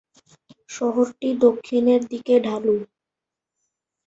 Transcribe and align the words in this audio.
শহরটি 0.69 1.29
দক্ষিণের 1.43 2.01
দিকে 2.11 2.35
ঢালু। 2.45 2.75